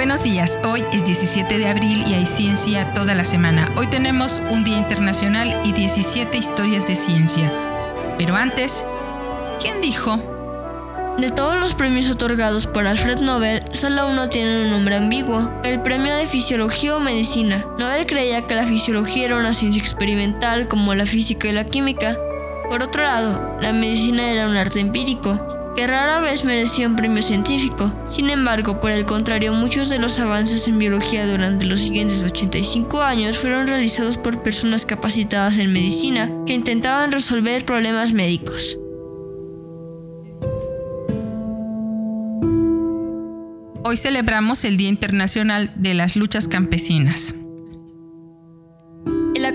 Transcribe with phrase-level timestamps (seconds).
[0.00, 3.70] Buenos días, hoy es 17 de abril y hay ciencia toda la semana.
[3.76, 7.52] Hoy tenemos un día internacional y 17 historias de ciencia.
[8.16, 8.82] Pero antes,
[9.60, 10.16] ¿quién dijo?
[11.18, 15.82] De todos los premios otorgados por Alfred Nobel, solo uno tiene un nombre ambiguo, el
[15.82, 17.66] premio de fisiología o medicina.
[17.78, 22.16] Nobel creía que la fisiología era una ciencia experimental como la física y la química.
[22.70, 27.22] Por otro lado, la medicina era un arte empírico, que rara vez merecía un premio
[27.22, 27.90] científico.
[28.10, 33.00] Sin embargo, por el contrario, muchos de los avances en biología durante los siguientes 85
[33.00, 38.78] años fueron realizados por personas capacitadas en medicina que intentaban resolver problemas médicos.
[43.82, 47.34] Hoy celebramos el Día Internacional de las Luchas Campesinas.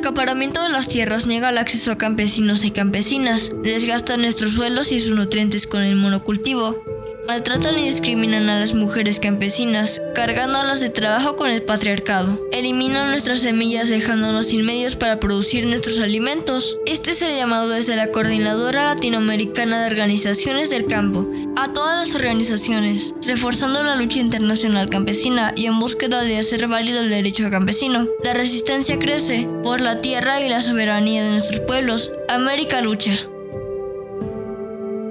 [0.05, 4.99] Acaparamiento de las tierras niega el acceso a campesinos y campesinas, desgasta nuestros suelos y
[4.99, 6.79] sus nutrientes con el monocultivo,
[7.27, 12.39] Maltratan y discriminan a las mujeres campesinas, cargándolas de trabajo con el patriarcado.
[12.51, 16.77] Eliminan nuestras semillas dejándonos sin medios para producir nuestros alimentos.
[16.85, 22.15] Este es el llamado desde la Coordinadora Latinoamericana de Organizaciones del Campo a todas las
[22.15, 28.07] organizaciones, reforzando la lucha internacional campesina y en búsqueda de hacer válido el derecho campesino.
[28.23, 32.11] La resistencia crece por la tierra y la soberanía de nuestros pueblos.
[32.29, 33.13] América lucha.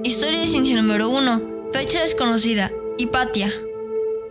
[0.03, 1.54] Historia de ciencia número 1.
[1.75, 2.71] Fecha desconocida.
[2.97, 3.51] Hipatia.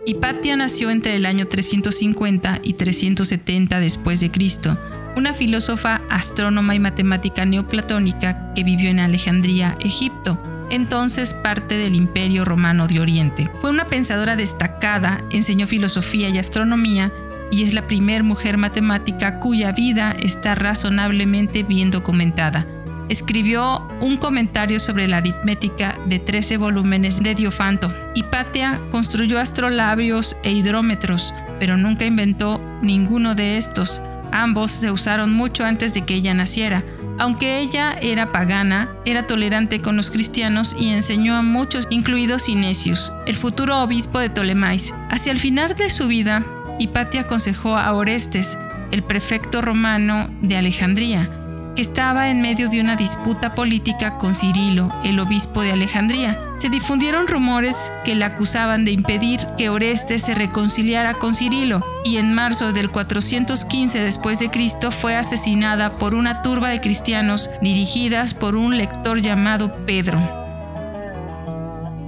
[0.03, 4.79] Hipatia nació entre el año 350 y 370 después de Cristo,
[5.15, 12.45] una filósofa, astrónoma y matemática neoplatónica que vivió en Alejandría, Egipto, entonces parte del Imperio
[12.45, 13.47] Romano de Oriente.
[13.61, 17.13] Fue una pensadora destacada, enseñó filosofía y astronomía
[17.51, 22.65] y es la primer mujer matemática cuya vida está razonablemente bien documentada
[23.09, 27.93] escribió un comentario sobre la aritmética de 13 volúmenes de Diofanto.
[28.15, 34.01] Hipatia construyó astrolabios e hidrómetros, pero nunca inventó ninguno de estos.
[34.31, 36.83] Ambos se usaron mucho antes de que ella naciera.
[37.17, 43.13] Aunque ella era pagana, era tolerante con los cristianos y enseñó a muchos, incluidos Cinesius,
[43.25, 44.93] el futuro obispo de Ptolemais.
[45.09, 46.45] Hacia el final de su vida,
[46.77, 48.57] Hipatia aconsejó a Orestes,
[48.91, 51.44] el prefecto romano de Alejandría,
[51.75, 56.39] que estaba en medio de una disputa política con Cirilo, el obispo de Alejandría.
[56.57, 62.17] Se difundieron rumores que le acusaban de impedir que Orestes se reconciliara con Cirilo, y
[62.17, 68.33] en marzo del 415 después de Cristo fue asesinada por una turba de cristianos dirigidas
[68.33, 70.45] por un lector llamado Pedro.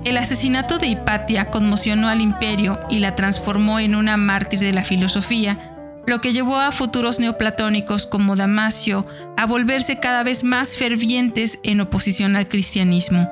[0.06, 4.86] El asesinato de Hipatia conmocionó al imperio y la transformó en una mártir de la
[4.86, 5.77] filosofía,
[6.08, 11.82] lo que llevó a futuros neoplatónicos como Damasio a volverse cada vez más fervientes en
[11.82, 13.30] oposición al cristianismo.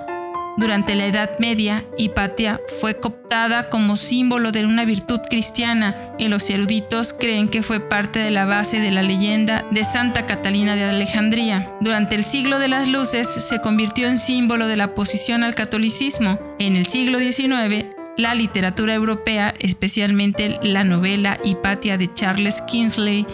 [0.57, 6.49] Durante la Edad Media, Hipatia fue cooptada como símbolo de una virtud cristiana y los
[6.49, 10.85] eruditos creen que fue parte de la base de la leyenda de Santa Catalina de
[10.85, 11.75] Alejandría.
[11.81, 16.39] Durante el siglo de las luces se convirtió en símbolo de la oposición al catolicismo.
[16.57, 23.25] En el siglo XIX, la literatura europea, especialmente la novela Hipatia de Charles Kingsley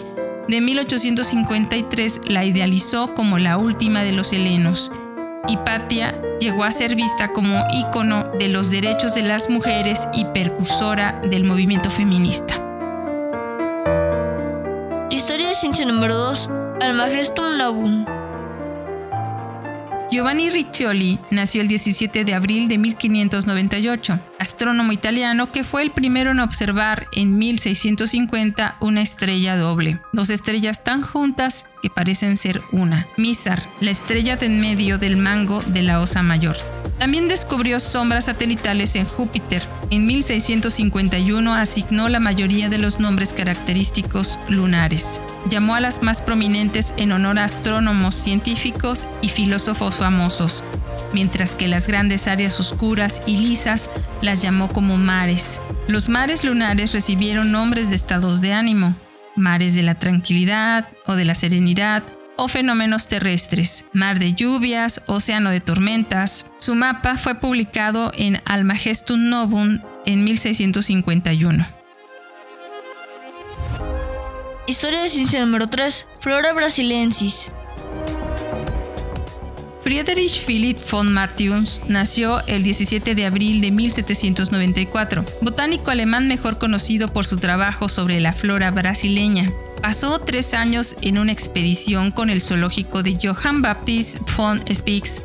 [0.48, 4.90] de 1853, la idealizó como la última de los helenos.
[5.48, 11.20] Hipatia llegó a ser vista como ícono de los derechos de las mujeres y precursora
[11.30, 12.60] del movimiento feminista.
[15.10, 16.50] Historia de ciencia número 2.
[16.80, 18.04] Almagestum labum.
[20.10, 26.32] Giovanni Riccioli nació el 17 de abril de 1598, astrónomo italiano que fue el primero
[26.32, 33.06] en observar en 1650 una estrella doble, dos estrellas tan juntas que parecen ser una,
[33.16, 36.56] Mizar, la estrella de en medio del mango de la Osa Mayor.
[36.98, 39.66] También descubrió sombras satelitales en Júpiter.
[39.90, 45.20] En 1651 asignó la mayoría de los nombres característicos lunares.
[45.48, 50.62] Llamó a las más prominentes en honor a astrónomos, científicos y filósofos famosos,
[51.12, 53.90] mientras que las grandes áreas oscuras y lisas
[54.22, 55.60] las llamó como mares.
[55.88, 58.96] Los mares lunares recibieron nombres de estados de ánimo,
[59.36, 62.04] mares de la tranquilidad o de la serenidad,
[62.36, 66.46] o fenómenos terrestres, mar de lluvias, océano de tormentas.
[66.56, 71.66] Su mapa fue publicado en Almagestum Novum en 1651.
[74.66, 76.06] Historia de ciencia número 3.
[76.20, 77.50] Flora brasilensis.
[79.82, 87.12] Friedrich Philipp von Martius nació el 17 de abril de 1794, botánico alemán mejor conocido
[87.12, 89.52] por su trabajo sobre la flora brasileña.
[89.80, 95.20] Pasó tres años en una expedición con el zoológico de Johann Baptist von Spix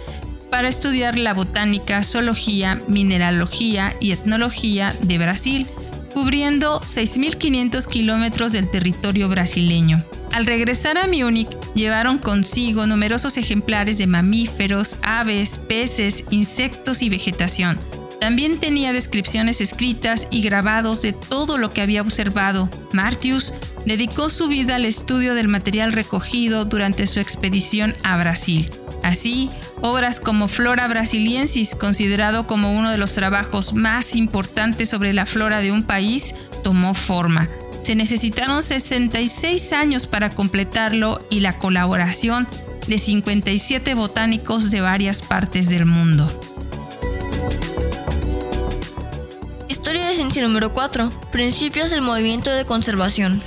[0.49, 5.67] para estudiar la botánica, zoología, mineralogía y etnología de Brasil,
[6.17, 10.03] cubriendo 6.500 kilómetros del territorio brasileño.
[10.31, 17.77] Al regresar a Múnich, llevaron consigo numerosos ejemplares de mamíferos, aves, peces, insectos y vegetación.
[18.19, 22.67] También tenía descripciones escritas y grabados de todo lo que había observado.
[22.93, 23.53] Martius
[23.85, 28.71] dedicó su vida al estudio del material recogido durante su expedición a Brasil.
[29.03, 29.49] Así,
[29.81, 35.59] obras como Flora Brasiliensis, considerado como uno de los trabajos más importantes sobre la flora
[35.59, 37.49] de un país, tomó forma.
[37.83, 42.47] Se necesitaron 66 años para completarlo y la colaboración
[42.87, 46.29] de 57 botánicos de varias partes del mundo.
[49.69, 51.09] Historia de ciencia número 4.
[51.31, 53.41] Principios del movimiento de conservación.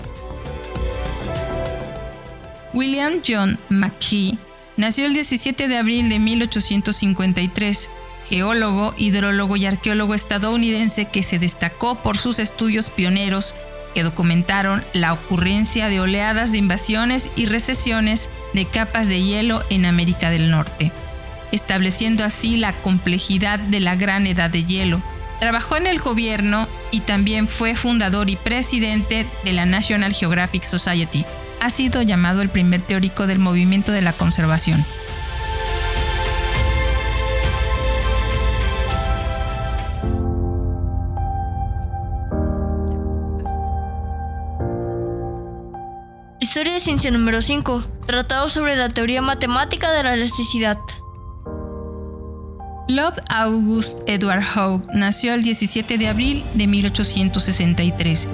[2.72, 4.38] William John McKee
[4.80, 7.90] Nació el 17 de abril de 1853,
[8.30, 13.54] geólogo, hidrólogo y arqueólogo estadounidense que se destacó por sus estudios pioneros
[13.94, 19.84] que documentaron la ocurrencia de oleadas de invasiones y recesiones de capas de hielo en
[19.84, 20.92] América del Norte,
[21.52, 25.02] estableciendo así la complejidad de la gran edad de hielo.
[25.40, 31.26] Trabajó en el gobierno y también fue fundador y presidente de la National Geographic Society,
[31.60, 34.84] ha sido llamado el primer teórico del movimiento de la conservación.
[46.40, 47.84] Historia de ciencia número 5.
[48.06, 50.78] Tratado sobre la teoría matemática de la elasticidad.
[52.88, 58.26] Love August Edward Hogg nació el 17 de abril de 1863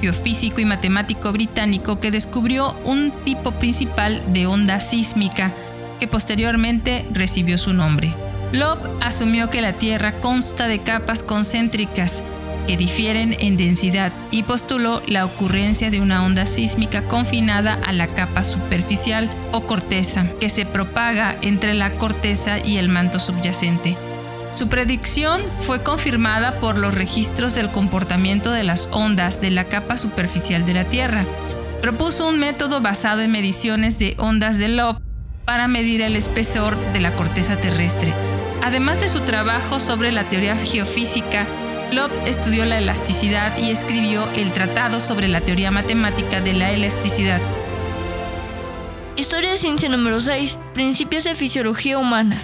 [0.00, 5.52] geofísico y matemático británico que descubrió un tipo principal de onda sísmica
[6.00, 8.14] que posteriormente recibió su nombre.
[8.52, 12.22] Loeb asumió que la Tierra consta de capas concéntricas
[12.66, 18.08] que difieren en densidad y postuló la ocurrencia de una onda sísmica confinada a la
[18.08, 23.96] capa superficial o corteza, que se propaga entre la corteza y el manto subyacente.
[24.58, 29.98] Su predicción fue confirmada por los registros del comportamiento de las ondas de la capa
[29.98, 31.24] superficial de la Tierra.
[31.80, 34.96] Propuso un método basado en mediciones de ondas de Loeb
[35.44, 38.12] para medir el espesor de la corteza terrestre.
[38.60, 41.46] Además de su trabajo sobre la teoría geofísica,
[41.92, 47.40] Loeb estudió la elasticidad y escribió el Tratado sobre la teoría matemática de la elasticidad.
[49.14, 50.58] Historia de ciencia número 6.
[50.74, 52.42] Principios de fisiología humana.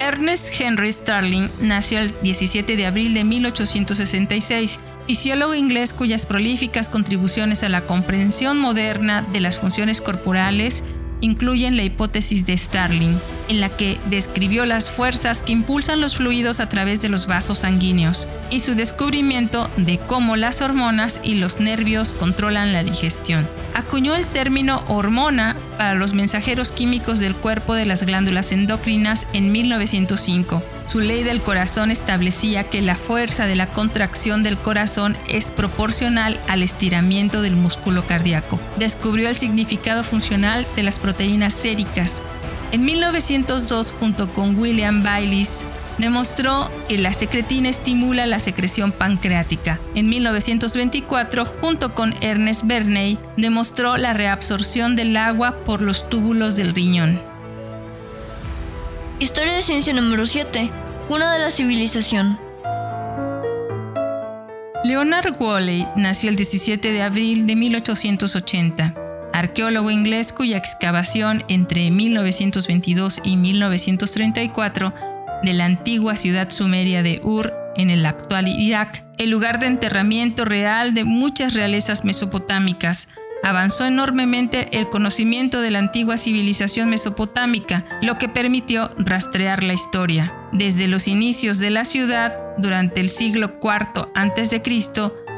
[0.00, 7.64] Ernest Henry Starling nació el 17 de abril de 1866, fisiólogo inglés cuyas prolíficas contribuciones
[7.64, 10.84] a la comprensión moderna de las funciones corporales
[11.20, 13.18] incluyen la hipótesis de Starling,
[13.48, 17.58] en la que describió las fuerzas que impulsan los fluidos a través de los vasos
[17.58, 23.48] sanguíneos, y su descubrimiento de cómo las hormonas y los nervios controlan la digestión.
[23.74, 29.52] Acuñó el término hormona para los mensajeros químicos del cuerpo de las glándulas endocrinas en
[29.52, 30.62] 1905.
[30.88, 36.40] Su ley del corazón establecía que la fuerza de la contracción del corazón es proporcional
[36.48, 38.58] al estiramiento del músculo cardíaco.
[38.78, 42.22] Descubrió el significado funcional de las proteínas séricas.
[42.72, 45.66] En 1902, junto con William Bayliss,
[45.98, 49.80] demostró que la secretina estimula la secreción pancreática.
[49.94, 56.74] En 1924, junto con Ernest Bernay, demostró la reabsorción del agua por los túbulos del
[56.74, 57.20] riñón.
[59.20, 60.87] Historia de ciencia número 7.
[61.10, 62.38] Una de la civilización.
[64.84, 68.94] Leonard Woolley nació el 17 de abril de 1880,
[69.32, 74.92] arqueólogo inglés cuya excavación entre 1922 y 1934
[75.44, 80.44] de la antigua ciudad sumeria de Ur en el actual Irak, el lugar de enterramiento
[80.44, 83.08] real de muchas realezas mesopotámicas.
[83.42, 90.34] Avanzó enormemente el conocimiento de la antigua civilización mesopotámica, lo que permitió rastrear la historia.
[90.52, 94.62] Desde los inicios de la ciudad, durante el siglo IV a.C.,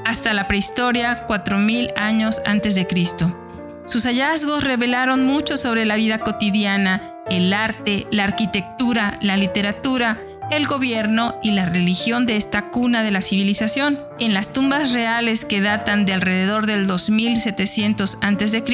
[0.05, 3.37] hasta la prehistoria 4000 años antes de Cristo.
[3.85, 10.67] Sus hallazgos revelaron mucho sobre la vida cotidiana, el arte, la arquitectura, la literatura, el
[10.67, 14.01] gobierno y la religión de esta cuna de la civilización.
[14.19, 18.65] En las tumbas reales que datan de alrededor del 2700 a.C.,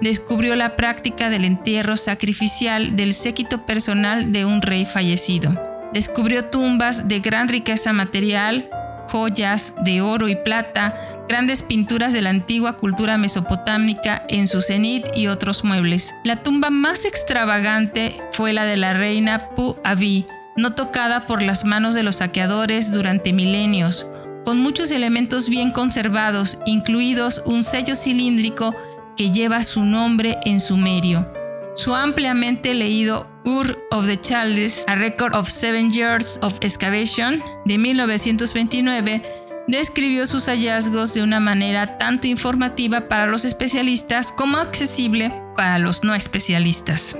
[0.00, 5.54] descubrió la práctica del entierro sacrificial del séquito personal de un rey fallecido.
[5.92, 8.70] Descubrió tumbas de gran riqueza material,
[9.08, 10.94] joyas de oro y plata,
[11.28, 16.14] grandes pinturas de la antigua cultura mesopotámica en su cenit y otros muebles.
[16.24, 20.26] La tumba más extravagante fue la de la reina Pu Avi,
[20.56, 24.06] no tocada por las manos de los saqueadores durante milenios,
[24.44, 28.74] con muchos elementos bien conservados, incluidos un sello cilíndrico
[29.16, 31.30] que lleva su nombre en sumerio.
[31.74, 37.78] Su ampliamente leído Ur of the Chaldees, A Record of Seven Years of Excavation, de
[37.78, 39.22] 1929,
[39.68, 46.02] describió sus hallazgos de una manera tanto informativa para los especialistas como accesible para los
[46.02, 47.16] no especialistas.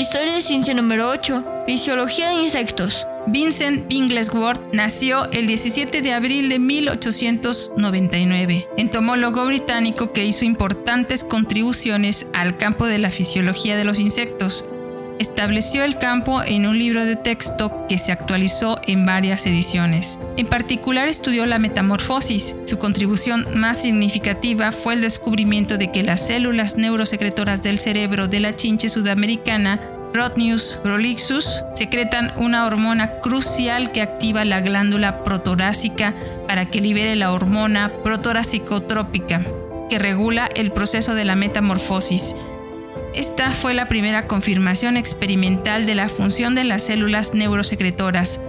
[0.00, 1.44] Historia de ciencia número 8.
[1.66, 3.06] Fisiología de insectos.
[3.26, 12.26] Vincent Binglesworth nació el 17 de abril de 1899, entomólogo británico que hizo importantes contribuciones
[12.32, 14.64] al campo de la fisiología de los insectos.
[15.20, 20.18] Estableció el campo en un libro de texto que se actualizó en varias ediciones.
[20.38, 22.56] En particular estudió la metamorfosis.
[22.64, 28.40] Su contribución más significativa fue el descubrimiento de que las células neurosecretoras del cerebro de
[28.40, 29.78] la chinche sudamericana
[30.14, 36.14] Rotnius prolixus secretan una hormona crucial que activa la glándula protorácica
[36.48, 39.42] para que libere la hormona protoracicotrópica,
[39.90, 42.34] que regula el proceso de la metamorfosis.
[43.14, 48.40] Esta fue la primera confirmación experimental de la función de las células neurosecretoras.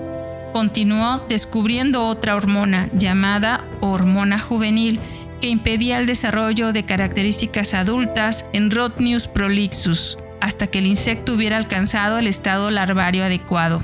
[0.53, 5.00] Continuó descubriendo otra hormona llamada hormona juvenil
[5.41, 11.58] que impedía el desarrollo de características adultas en Rotnius prolixus hasta que el insecto hubiera
[11.58, 13.82] alcanzado el estado larvario adecuado.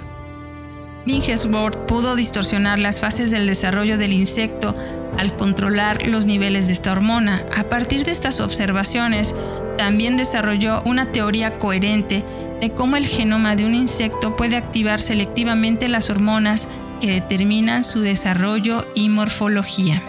[1.07, 4.75] Bingesworth pudo distorsionar las fases del desarrollo del insecto
[5.17, 7.43] al controlar los niveles de esta hormona.
[7.55, 9.33] A partir de estas observaciones,
[9.77, 12.25] también desarrolló una teoría coherente
[12.59, 16.67] de cómo el genoma de un insecto puede activar selectivamente las hormonas
[16.99, 20.01] que determinan su desarrollo y morfología.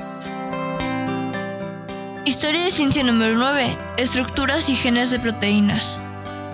[2.25, 3.77] Historia de ciencia número 9.
[3.97, 5.99] Estructuras y genes de proteínas.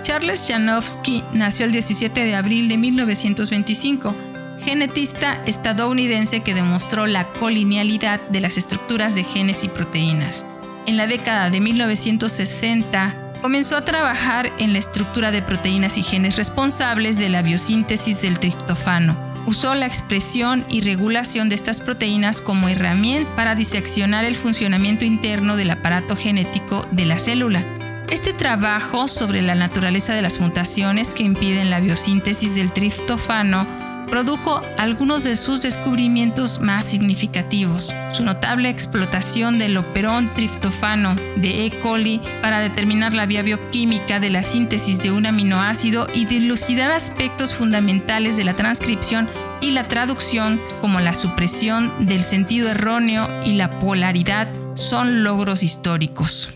[0.02, 4.14] Charles Janowski nació el 17 de abril de 1925,
[4.58, 10.46] genetista estadounidense que demostró la colinealidad de las estructuras de genes y proteínas.
[10.86, 16.36] En la década de 1960, comenzó a trabajar en la estructura de proteínas y genes
[16.36, 19.16] responsables de la biosíntesis del triptofano.
[19.46, 25.56] Usó la expresión y regulación de estas proteínas como herramienta para diseccionar el funcionamiento interno
[25.56, 27.64] del aparato genético de la célula
[28.10, 33.66] este trabajo sobre la naturaleza de las mutaciones que impiden la biosíntesis del triptofano
[34.06, 37.94] produjo algunos de sus descubrimientos más significativos.
[38.10, 41.70] Su notable explotación del operón triptofano de E.
[41.70, 47.54] coli para determinar la vía bioquímica de la síntesis de un aminoácido y dilucidar aspectos
[47.54, 49.28] fundamentales de la transcripción
[49.60, 56.52] y la traducción como la supresión del sentido erróneo y la polaridad son logros históricos.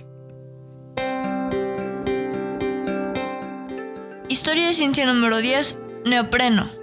[4.29, 5.79] Historia de ciencia número 10.
[6.05, 6.78] Neopreno.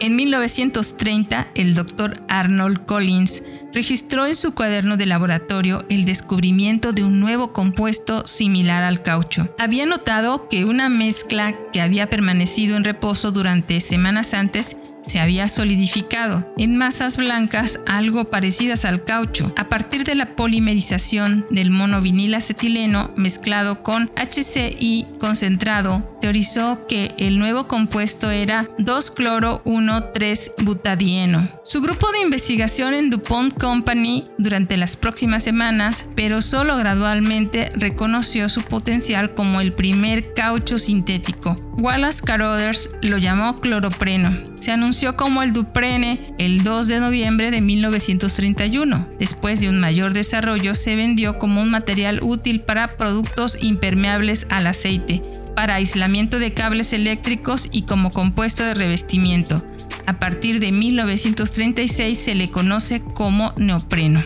[0.00, 3.42] En 1930, el doctor Arnold Collins
[3.74, 9.54] registró en su cuaderno de laboratorio el descubrimiento de un nuevo compuesto similar al caucho.
[9.58, 15.48] Había notado que una mezcla que había permanecido en reposo durante semanas antes se había
[15.48, 22.34] solidificado en masas blancas algo parecidas al caucho a partir de la polimerización del monovinil
[22.34, 26.09] acetileno mezclado con HCI concentrado.
[26.20, 31.48] Teorizó que el nuevo compuesto era 2-cloro-1,3-butadieno.
[31.64, 38.48] Su grupo de investigación en DuPont Company durante las próximas semanas, pero solo gradualmente reconoció
[38.48, 41.56] su potencial como el primer caucho sintético.
[41.78, 44.36] Wallace Carothers lo llamó cloropreno.
[44.56, 49.08] Se anunció como el Duprene el 2 de noviembre de 1931.
[49.18, 54.66] Después de un mayor desarrollo, se vendió como un material útil para productos impermeables al
[54.66, 55.22] aceite,
[55.54, 59.64] para aislamiento de cables eléctricos y como compuesto de revestimiento.
[60.06, 64.22] A partir de 1936 se le conoce como neopreno.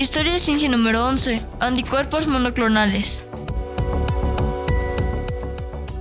[0.00, 1.40] Historia de ciencia número 11.
[1.60, 3.24] Anticuerpos monoclonales.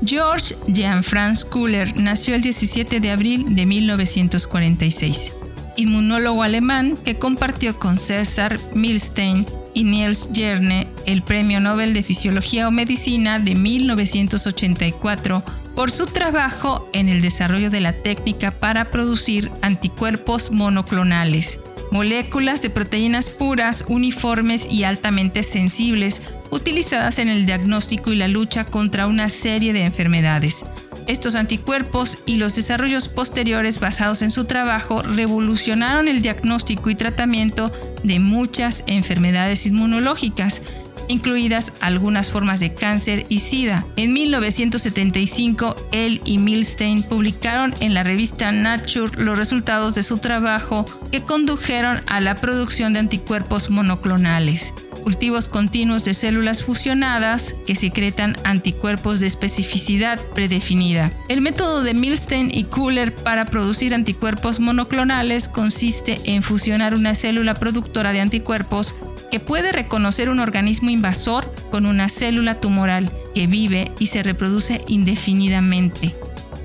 [0.05, 5.33] George Jean-Franz Kuller nació el 17 de abril de 1946,
[5.75, 9.45] inmunólogo alemán que compartió con César Milstein
[9.77, 15.43] y Niels Jerne el Premio Nobel de Fisiología o Medicina de 1984
[15.75, 21.59] por su trabajo en el desarrollo de la técnica para producir anticuerpos monoclonales
[21.91, 28.65] moléculas de proteínas puras, uniformes y altamente sensibles, utilizadas en el diagnóstico y la lucha
[28.65, 30.65] contra una serie de enfermedades.
[31.07, 37.71] Estos anticuerpos y los desarrollos posteriores basados en su trabajo revolucionaron el diagnóstico y tratamiento
[38.03, 40.61] de muchas enfermedades inmunológicas,
[41.07, 43.85] incluidas algunas formas de cáncer y SIDA.
[43.95, 50.85] En 1975, él y Milstein publicaron en la revista Nature los resultados de su trabajo
[51.09, 54.73] que condujeron a la producción de anticuerpos monoclonales
[55.07, 61.13] cultivos continuos de células fusionadas que secretan anticuerpos de especificidad predefinida.
[61.29, 67.53] El método de Milstein y Kuller para producir anticuerpos monoclonales consiste en fusionar una célula
[67.53, 68.95] productora de anticuerpos
[69.31, 74.81] que puede reconocer un organismo invasor con una célula tumoral que vive y se reproduce
[74.87, 76.17] indefinidamente.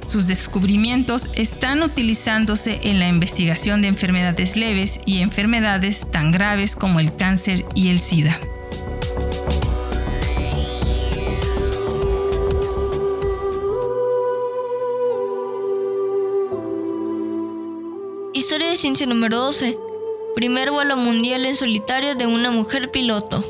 [0.06, 7.00] Sus descubrimientos están utilizándose en la investigación de enfermedades leves y enfermedades tan graves como
[7.00, 8.38] el cáncer y el SIDA.
[18.34, 19.78] Historia de ciencia número 12.
[20.34, 23.44] Primer vuelo mundial en solitario de una mujer piloto.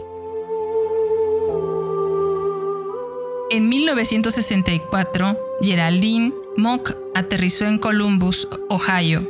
[3.51, 9.29] En 1964, Geraldine Mock aterrizó en Columbus, Ohio,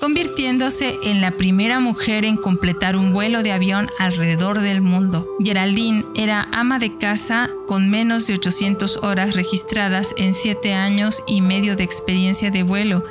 [0.00, 5.28] convirtiéndose en la primera mujer en completar un vuelo de avión alrededor del mundo.
[5.42, 11.40] Geraldine era ama de casa con menos de 800 horas registradas en 7 años y
[11.40, 13.04] medio de experiencia de vuelo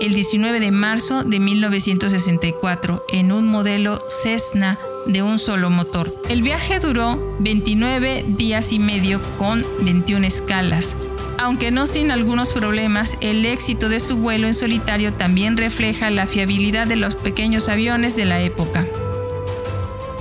[0.00, 6.12] el 19 de marzo de 1964 en un modelo Cessna de un solo motor.
[6.28, 10.96] El viaje duró 29 días y medio con 21 escalas.
[11.38, 16.26] Aunque no sin algunos problemas, el éxito de su vuelo en solitario también refleja la
[16.26, 18.86] fiabilidad de los pequeños aviones de la época.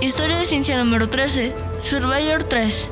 [0.02, 1.54] Historia de ciencia número 13.
[1.82, 2.90] Surveyor 3.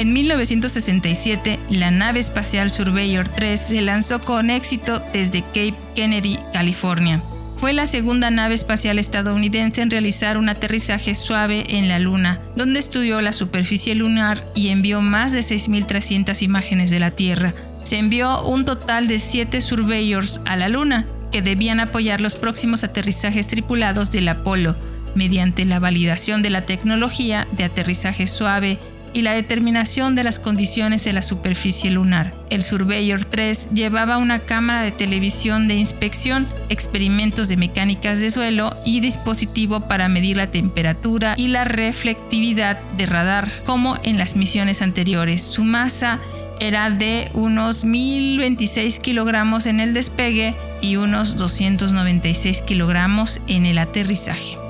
[0.00, 7.22] En 1967, la nave espacial Surveyor 3 se lanzó con éxito desde Cape Kennedy, California.
[7.60, 12.78] Fue la segunda nave espacial estadounidense en realizar un aterrizaje suave en la Luna, donde
[12.78, 17.54] estudió la superficie lunar y envió más de 6.300 imágenes de la Tierra.
[17.82, 22.84] Se envió un total de 7 Surveyors a la Luna, que debían apoyar los próximos
[22.84, 24.76] aterrizajes tripulados del Apolo,
[25.16, 28.78] mediante la validación de la tecnología de aterrizaje suave
[29.12, 32.32] y la determinación de las condiciones de la superficie lunar.
[32.50, 38.74] El Surveyor 3 llevaba una cámara de televisión de inspección, experimentos de mecánicas de suelo
[38.84, 44.82] y dispositivo para medir la temperatura y la reflectividad de radar, como en las misiones
[44.82, 45.42] anteriores.
[45.42, 46.20] Su masa
[46.60, 54.67] era de unos 1026 kilogramos en el despegue y unos 296 kilogramos en el aterrizaje.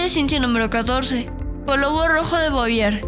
[0.00, 1.26] Historia de ciencia número 14.
[1.66, 3.02] Colobo rojo de Bouvier.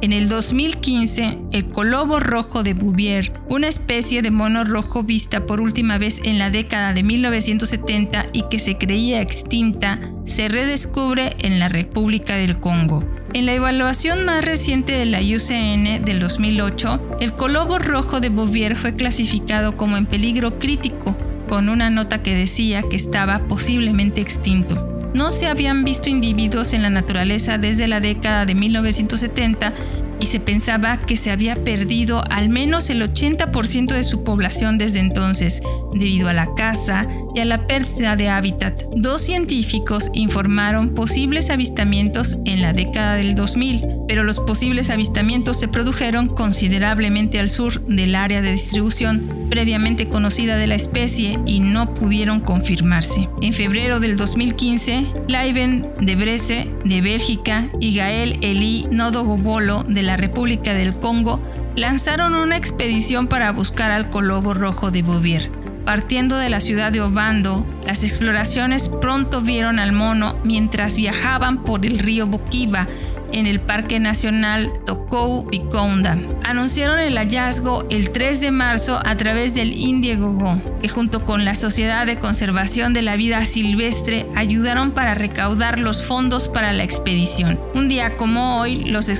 [0.00, 5.60] En el 2015, el colobo rojo de Bouvier, una especie de mono rojo vista por
[5.60, 11.60] última vez en la década de 1970 y que se creía extinta, se redescubre en
[11.60, 13.04] la República del Congo.
[13.32, 18.74] En la evaluación más reciente de la UCN del 2008, el colobo rojo de Bouvier
[18.74, 21.16] fue clasificado como en peligro crítico
[21.52, 25.10] con una nota que decía que estaba posiblemente extinto.
[25.12, 29.74] No se habían visto individuos en la naturaleza desde la década de 1970
[30.18, 35.00] y se pensaba que se había perdido al menos el 80% de su población desde
[35.00, 35.60] entonces,
[35.92, 38.82] debido a la caza y a la pérdida de hábitat.
[38.94, 45.68] Dos científicos informaron posibles avistamientos en la década del 2000, pero los posibles avistamientos se
[45.68, 51.92] produjeron considerablemente al sur del área de distribución previamente conocida de la especie y no
[51.92, 53.28] pudieron confirmarse.
[53.42, 60.16] En febrero del 2015, Leiven de Bresse de Bélgica y Gael Eli Nodogobolo de la
[60.16, 61.42] República del Congo
[61.76, 65.61] lanzaron una expedición para buscar al colobo rojo de Bouvier.
[65.84, 71.84] Partiendo de la ciudad de Obando, las exploraciones pronto vieron al mono mientras viajaban por
[71.84, 72.86] el río Bokiva
[73.32, 76.18] en el Parque Nacional Tokou Pikonda.
[76.44, 81.54] Anunciaron el hallazgo el 3 de marzo a través del Indiegogo, que junto con la
[81.54, 87.58] Sociedad de Conservación de la Vida Silvestre ayudaron para recaudar los fondos para la expedición.
[87.74, 89.10] Un día como hoy, los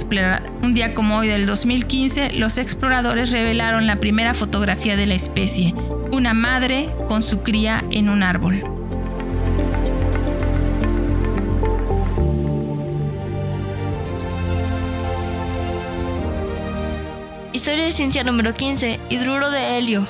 [0.63, 5.75] un día como hoy del 2015, los exploradores revelaron la primera fotografía de la especie,
[6.13, 8.63] una madre con su cría en un árbol.
[17.55, 19.01] Historia de ciencia número 15.
[19.09, 20.07] Hidruro de helio.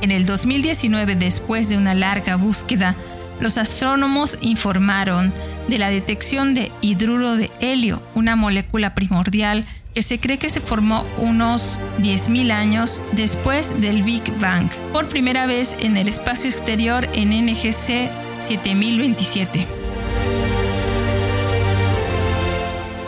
[0.00, 2.96] En el 2019, después de una larga búsqueda,
[3.38, 5.32] los astrónomos informaron
[5.68, 10.60] de la detección de hidruro de helio, una molécula primordial que se cree que se
[10.60, 17.08] formó unos 10.000 años después del Big Bang, por primera vez en el espacio exterior
[17.14, 18.10] en NGC
[18.42, 19.66] 7027.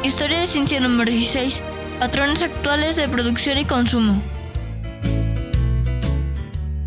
[0.02, 1.62] Historia de ciencia número 16.
[1.98, 4.20] Patrones actuales de producción y consumo.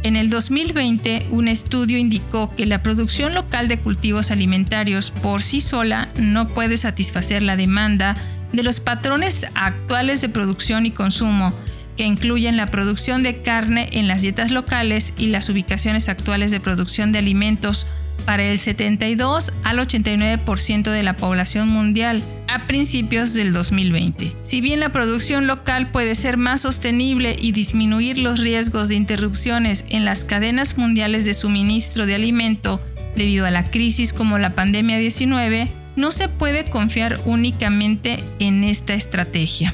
[0.08, 5.60] En el 2020, un estudio indicó que la producción local de cultivos alimentarios por sí
[5.60, 8.15] sola no puede satisfacer la demanda
[8.54, 11.54] de los patrones actuales de producción y consumo,
[11.98, 16.62] que incluyen la producción de carne en las dietas locales y las ubicaciones actuales de
[16.62, 17.86] producción de alimentos
[18.17, 24.34] para el 72 al 89% de la población mundial a principios del 2020.
[24.43, 29.86] Si bien la producción local puede ser más sostenible y disminuir los riesgos de interrupciones
[29.89, 32.82] en las cadenas mundiales de suministro de alimento
[33.15, 38.93] debido a la crisis como la pandemia 19, no se puede confiar únicamente en esta
[38.93, 39.73] estrategia.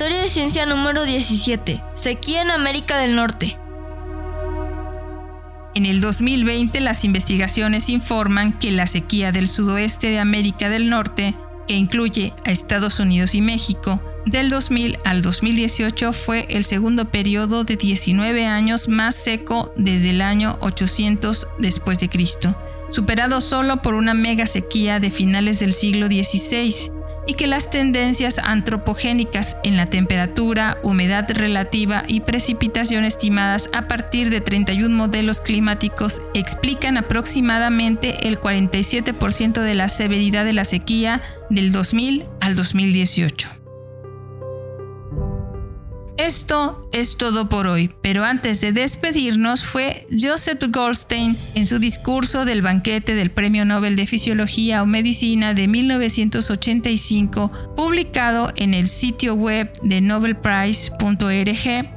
[0.00, 1.82] Historia de ciencia número 17.
[1.94, 3.58] Sequía en América del Norte.
[5.74, 11.34] En el 2020 las investigaciones informan que la sequía del sudoeste de América del Norte,
[11.68, 17.64] que incluye a Estados Unidos y México, del 2000 al 2018 fue el segundo periodo
[17.64, 22.56] de 19 años más seco desde el año 800 después de Cristo,
[22.88, 26.90] superado solo por una mega sequía de finales del siglo XVI
[27.26, 34.30] y que las tendencias antropogénicas en la temperatura, humedad relativa y precipitación estimadas a partir
[34.30, 41.72] de 31 modelos climáticos explican aproximadamente el 47% de la severidad de la sequía del
[41.72, 43.59] 2000 al 2018.
[46.20, 52.44] Esto es todo por hoy, pero antes de despedirnos fue Joseph Goldstein en su discurso
[52.44, 59.34] del banquete del Premio Nobel de Fisiología o Medicina de 1985, publicado en el sitio
[59.34, 61.88] web de nobelprize.org,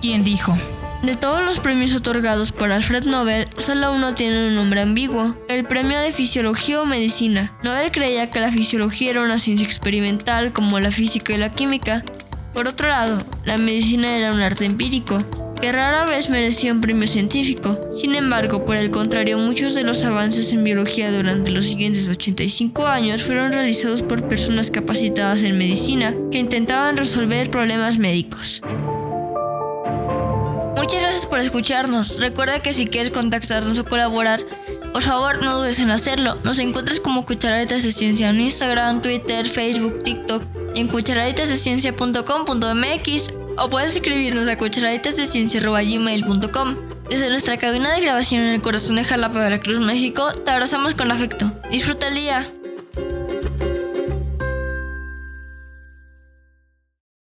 [0.00, 0.56] quien dijo,
[1.02, 5.66] de todos los premios otorgados por Alfred Nobel, solo uno tiene un nombre ambiguo, el
[5.66, 7.54] premio de fisiología o medicina.
[7.62, 12.02] Nobel creía que la fisiología era una ciencia experimental como la física y la química,
[12.52, 15.18] por otro lado, la medicina era un arte empírico,
[15.60, 17.78] que rara vez merecía un premio científico.
[17.98, 22.86] Sin embargo, por el contrario, muchos de los avances en biología durante los siguientes 85
[22.86, 28.60] años fueron realizados por personas capacitadas en medicina que intentaban resolver problemas médicos.
[30.76, 32.18] Muchas gracias por escucharnos.
[32.18, 34.40] Recuerda que si quieres contactarnos o colaborar,
[34.92, 36.36] por favor no dudes en hacerlo.
[36.44, 40.42] Nos encuentras como Cucharaditas de Ciencia en Instagram, Twitter, Facebook, TikTok
[40.74, 43.28] en cucharaditasdeciencia.com.mx
[43.58, 46.76] o puedes escribirnos a cucharaditasdeciencia.gmail.com.
[47.08, 51.12] Desde nuestra cabina de grabación en el corazón de Jalapa, Veracruz, México, te abrazamos con
[51.12, 51.52] afecto.
[51.70, 52.50] Disfruta el día.